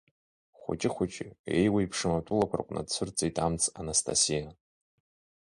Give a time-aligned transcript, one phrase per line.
[0.59, 1.27] Хәыҷы-хәыҷы,
[1.57, 4.47] еиуеиԥшым атәылақәа рҟны дцәырҵит амц Анастасиа.